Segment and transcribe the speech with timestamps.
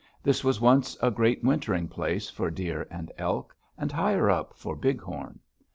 [0.23, 4.75] This was once a great wintering place for deer and elk, and, higher up, for
[4.75, 5.39] bighorn.